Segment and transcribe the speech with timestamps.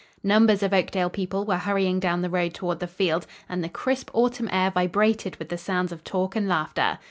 [0.23, 4.09] Numbers of Oakdale people were hurrying down the road toward the field, and the crisp
[4.15, 6.97] autumn air vibrated with the sounds of talk and laughter.